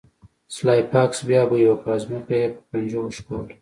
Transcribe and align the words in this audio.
سلای 0.55 0.81
فاکس 0.91 1.19
بیا 1.27 1.41
بوی 1.49 1.63
وکړ 1.67 1.87
او 1.93 2.01
ځمکه 2.03 2.33
یې 2.39 2.47
په 2.53 2.59
پنجو 2.69 2.99
وښکوله 3.03 3.51